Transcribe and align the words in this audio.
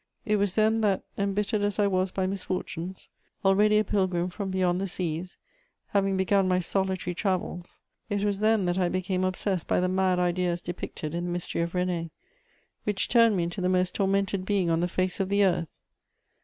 It 0.25 0.37
was 0.37 0.55
then 0.55 0.81
that, 0.81 1.03
embittered 1.15 1.61
as 1.61 1.77
I 1.77 1.85
was 1.85 2.09
by 2.09 2.25
misfortunes, 2.25 3.07
already 3.45 3.77
a 3.77 3.83
pilgrim 3.83 4.31
from 4.31 4.49
beyond 4.49 4.81
the 4.81 4.87
seas, 4.87 5.37
having 5.89 6.17
begun 6.17 6.47
my 6.47 6.59
solitary 6.59 7.13
travels, 7.13 7.81
it 8.09 8.23
was 8.23 8.39
then 8.39 8.65
that 8.65 8.79
I 8.79 8.89
became 8.89 9.23
obsessed 9.23 9.67
by 9.67 9.79
the 9.79 9.87
mad 9.87 10.17
ideas 10.17 10.59
depicted 10.59 11.13
in 11.13 11.25
the 11.25 11.29
mystery 11.31 11.61
of 11.61 11.73
René, 11.73 12.09
which 12.83 13.09
turned 13.09 13.37
me 13.37 13.43
into 13.43 13.61
the 13.61 13.69
most 13.69 13.93
tormented 13.93 14.43
being 14.43 14.71
on 14.71 14.79
the 14.79 14.87
face 14.87 15.19
of 15.19 15.29
the 15.29 15.43
earth. 15.45 15.83